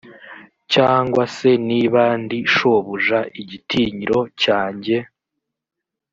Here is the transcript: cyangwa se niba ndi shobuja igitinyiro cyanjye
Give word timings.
cyangwa 0.73 1.23
se 1.35 1.49
niba 1.69 2.03
ndi 2.23 2.39
shobuja 2.53 3.19
igitinyiro 3.41 4.19
cyanjye 4.41 4.95